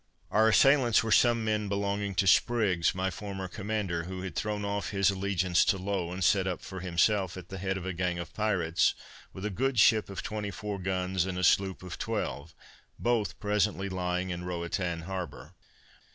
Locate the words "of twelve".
11.83-12.55